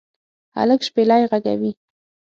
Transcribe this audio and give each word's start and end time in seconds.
هلک 0.57 0.81
شپیلۍ 0.87 1.21
ږغوي 1.31 1.71